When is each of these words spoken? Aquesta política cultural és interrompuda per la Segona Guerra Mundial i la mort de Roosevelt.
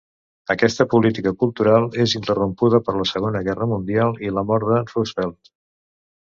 Aquesta 0.53 0.85
política 0.93 1.33
cultural 1.43 1.85
és 2.05 2.15
interrompuda 2.21 2.81
per 2.89 2.97
la 2.97 3.07
Segona 3.11 3.45
Guerra 3.51 3.71
Mundial 3.77 4.21
i 4.31 4.35
la 4.39 4.47
mort 4.51 4.69
de 4.75 4.83
Roosevelt. 4.93 5.57